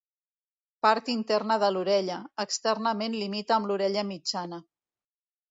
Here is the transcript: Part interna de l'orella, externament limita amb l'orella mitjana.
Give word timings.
Part 0.85 1.11
interna 1.13 1.57
de 1.63 1.69
l'orella, 1.75 2.15
externament 2.45 3.19
limita 3.19 3.59
amb 3.59 3.71
l'orella 3.73 4.07
mitjana. 4.15 4.63